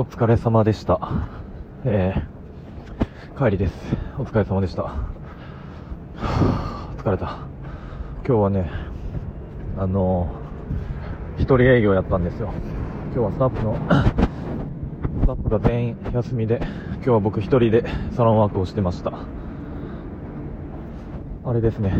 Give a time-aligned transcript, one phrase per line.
[0.00, 0.98] お疲れ様でした。
[1.84, 3.74] えー、帰りです。
[4.18, 4.94] お疲れ様でした。
[6.96, 7.36] 疲れた。
[8.26, 8.70] 今日はね、
[9.76, 12.48] あのー、一人営業やったんですよ。
[13.14, 13.74] 今日はスタッフの、
[15.20, 16.62] スタッフが全員休みで、
[16.94, 19.12] 今日は僕一人でサロンワークをしてました。
[21.44, 21.92] あれですね、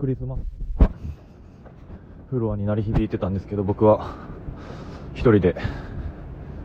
[0.00, 0.40] クリスマス
[2.30, 4.14] フロアに鳴り響いてたんですけど、僕は
[5.12, 5.54] 一人で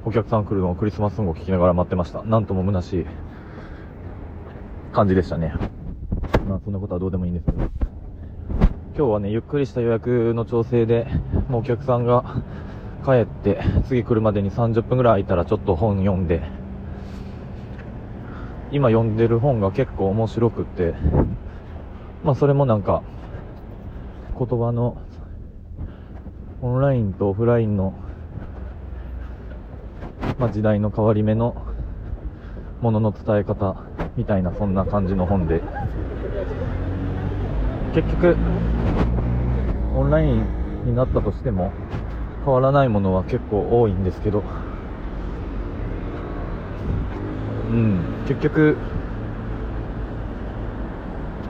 [0.06, 2.24] お客さん来るのをクリスマスソングを聴きながら待ってました。
[2.24, 3.06] なんとも虚しい
[4.92, 5.54] 感じでしたね。
[6.48, 7.58] まあそんなことはどうでもいいんですけど。
[8.96, 11.08] 今日はね、ゆっくりした予約の調整で、
[11.50, 12.44] もうお客さんが
[13.06, 16.44] 帰って、次来るまでに30分ぐらい空いたらちょっと本読んで、
[18.72, 20.96] 今読んでる本が結構面白くって、
[22.24, 23.04] まあそれもなんか、
[24.38, 24.98] 言葉の、
[26.62, 27.94] オンラインとオフラインの
[30.44, 31.56] まあ、時代の変わり目の
[32.82, 33.78] ものの伝え方
[34.18, 35.62] みたいなそんな感じの本で。
[37.96, 38.36] 結局
[39.96, 40.46] オンライン
[40.84, 41.72] になったとしても
[42.44, 44.44] 変わらないものは結構多いんですけど。
[47.72, 48.76] うん結局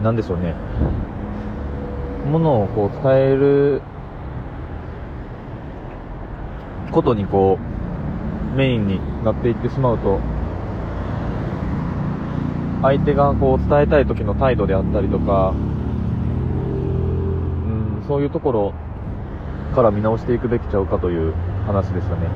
[0.03, 0.53] なんでしょうね。
[2.29, 3.81] ものをこう伝える
[6.91, 7.72] ことにこう
[8.55, 10.19] メインになっていってしまうと、
[12.81, 15.53] 相手がこう伝えたい時の態度であったりとか、う
[18.03, 18.73] ん、そういうところ
[19.73, 21.33] から見直していくべきちゃうかという
[21.65, 22.27] 話でしたね。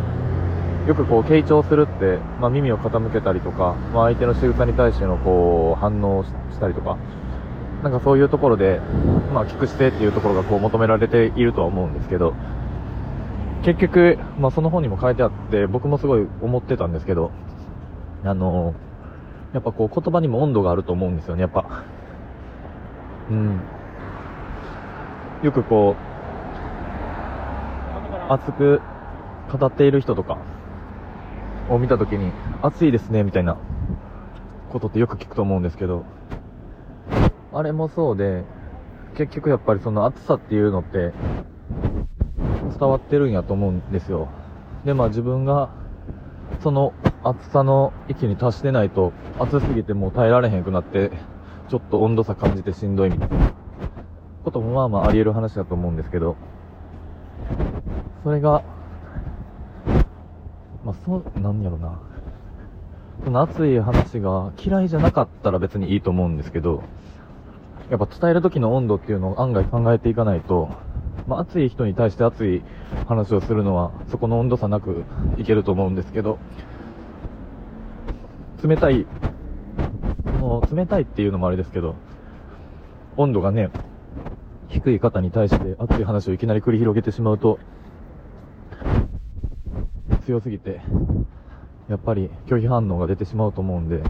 [0.88, 6.98] よくこう、傾聴するって、まあ耳を傾けたりとか、まあ相手の仕草に対してのこう、反応したりとか、
[7.84, 8.80] なんかそういうところで、
[9.34, 12.34] まあ聞く姿勢っていうところがこう求められているとは思うんですけど、
[13.64, 17.32] 結局、まあ、その本にも書いてあって、僕もすごい思ってたんですけど、
[18.24, 18.74] あの
[19.54, 21.84] やっぱこう言葉にも温度があると思うんですよね、やっぱ。
[23.30, 23.60] うん。
[25.44, 25.96] よくこ
[28.30, 28.82] う、熱く
[29.52, 30.38] 語っている人とか
[31.70, 32.32] を見たときに、
[32.62, 33.58] 熱いですね、みたいな
[34.72, 36.06] ことってよく聞くと思うんですけど、
[37.54, 38.44] あれもそうで、
[39.16, 41.14] 結局やっぱりその熱さっていうのって、
[42.80, 44.30] 伝わってるんやと思うんですよ。
[44.86, 45.70] で、まあ自分が、
[46.62, 46.94] その
[47.24, 51.12] 暑さの域に達してないと、暑すぎてもう耐えられへんくなって、
[51.70, 53.52] ちょっと温度差感じてしんどいみたいな
[54.44, 56.38] こともまあまああり得る話だと思うんですけど、
[58.24, 58.64] それが、
[60.86, 62.00] まあそう、なんやろな。
[63.24, 66.84] その熱い話が嫌いじゃなかったら別にいいと思うんですけど、
[67.90, 70.70] やっぱ伝える時の温度っていうのを案外考えていかないと、
[71.28, 72.64] まあ、熱い人に対して熱い
[73.08, 75.04] 話をするのは、そこの温度差なく
[75.38, 76.40] いけると思うんですけど、
[78.64, 79.06] 冷たい、
[80.40, 81.96] もう冷たいっていうのもあれですけど、
[83.18, 83.70] 温度がね、
[84.70, 87.60] 低い方に対して熱い話をいきなり繰り広げてしまうと、
[90.26, 90.82] 強すぎて、
[91.90, 94.02] やっぱり拒否反応が出てしまうと思うんで、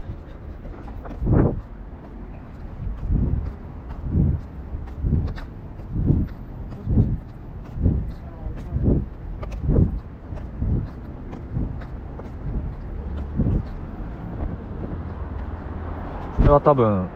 [16.48, 17.08] れは多分、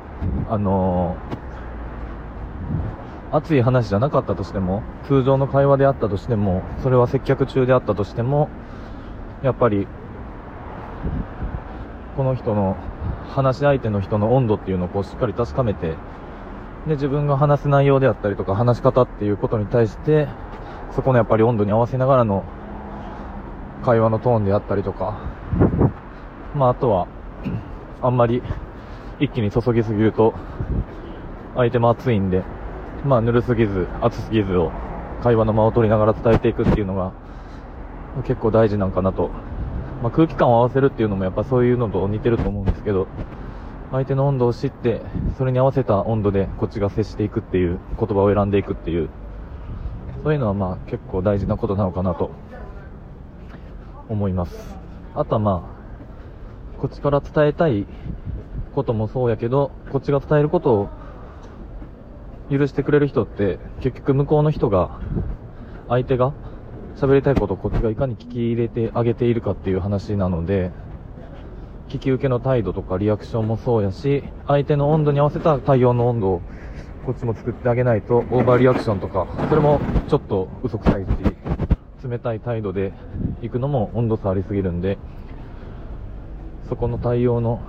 [0.48, 1.42] あのー
[3.34, 8.50] 熱い話じゃなかったとしても、通常の会話であったとしても、それは接客中であったとしても、
[9.42, 9.88] やっぱり、
[12.14, 12.76] この人の、
[13.30, 15.94] 話し相手の人の温度っていうのをこうしっかり確かめて、
[16.86, 20.28] で、自分が話す内容であったりとか、話し方っていうことに対して、
[20.94, 22.44] そこのやっぱり温度に合わせながらの
[23.82, 25.18] 会話のトーンであったりとか、
[26.54, 27.08] まああとは、
[28.02, 28.42] あんまり
[29.22, 30.34] 一気に注ぎすぎると、
[31.54, 32.42] 相手も熱いんで、
[33.04, 34.72] まあぬるすぎず、熱すぎずを
[35.22, 37.12] 会話の間を取りながら伝えていくっていうのが
[38.26, 39.30] 結構大事なんかなと。
[40.02, 43.06] まあ空気感を合わせるっていうのもやっぱそういうのと似てると思うんですけど、
[43.92, 45.02] 相手の温度を知って、
[45.38, 49.08] それに合わせた温度でこっちが接していくっていう、言葉を選んでいくっていう、
[50.24, 52.32] そういうのはまあ結構大事なことなのかなと
[54.08, 54.76] 思います。
[55.14, 57.86] あとはまあ、こっちから伝えたい
[58.74, 60.88] こともそうやけど、こっちが伝えることを
[62.50, 65.00] 許してくれる人って、結局向こうの人が、
[65.88, 66.32] 相手が
[66.96, 70.70] 喋りたいことをこっちがいかに聞き入れてあげているかっていう話なので、
[71.88, 76.42] 聞き受けの態度とかリアクションもそうやし、相手の温度に合わせた対応の温度を
[77.04, 81.08] こっちも作ってあげないと、オーバーリアクションとか、それもちょっと嘘くさいし、
[82.08, 82.92] 冷たい態度で
[83.42, 84.98] 行くのも温度差ありすぎるんで、
[86.68, 87.60] そこの対応の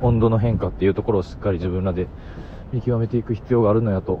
[0.00, 2.06] 温度の変化っていうところをしっかり自分らで
[2.72, 4.20] 見極めていく必要があるのやと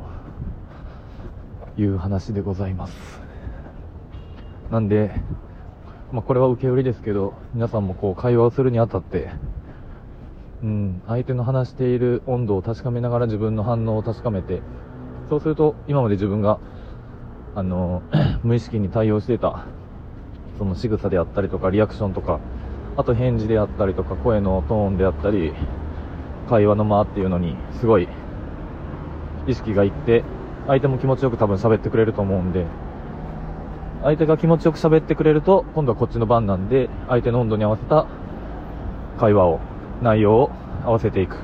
[1.76, 3.20] いう話でございます。
[4.70, 5.12] なんで、
[6.12, 9.30] まあ、これは受け売りですけど、皆さんもこう会話をするにあたって、
[10.62, 14.60] うん、相手の話している温度を確かめながら自分の反応を確かめて、
[15.28, 16.58] そうすると今まで自分が、
[17.54, 18.02] あの、
[18.42, 19.66] 無意識に対応していた、
[20.58, 22.40] その仕草であったりとかリアクションとか、
[22.98, 25.54] あと返事であったりとか声のトーンであったり、
[26.48, 28.08] 会話の間っていうのにすごい
[29.46, 30.24] 意識がいって、
[30.66, 32.66] 相手も気持ちよく多分喋ってくれると思うんで、
[34.02, 38.06] 相手が気持ちよく喋ってくれると、今度はこっちの番なんで、相手の温度に合わせた
[39.20, 39.60] 会話を、
[40.02, 40.50] 内容を
[40.84, 41.36] 合わせていく。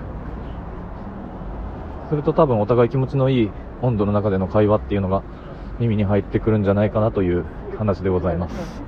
[2.08, 3.50] すると多分お互い気持ちのいい
[3.80, 5.22] 温度の中での会話っていうのが
[5.78, 7.44] 耳に入ってくるんじゃないかなという
[7.78, 8.82] 話でございます。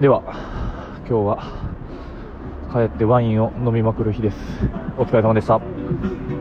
[0.00, 0.22] では、
[1.08, 1.38] 今日は
[2.72, 4.36] 帰ってワインを飲みまくる日です。
[4.98, 5.60] お疲れ様でした。